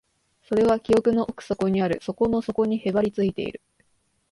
[0.41, 3.61] それは記憶の奥底にある、底の底にへばりついている